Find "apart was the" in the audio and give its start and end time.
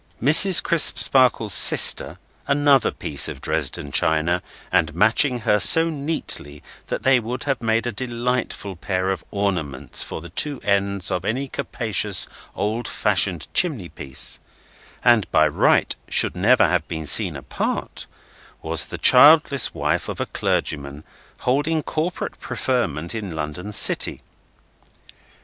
17.37-18.97